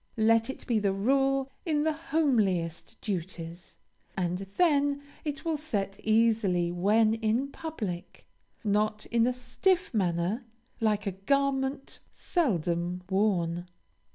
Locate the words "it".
0.49-0.65, 5.23-5.45